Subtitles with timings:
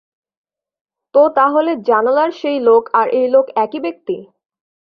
[1.15, 4.17] তো তাহলে জানালার সেই লোক আর এই লোক একই ব্যাক্তি?